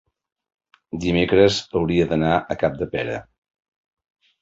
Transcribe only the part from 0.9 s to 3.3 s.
Dimecres hauria d'anar a Capdepera.